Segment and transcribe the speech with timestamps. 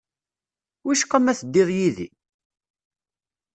[0.85, 2.07] Wicqa ma teddiḍ yid-i?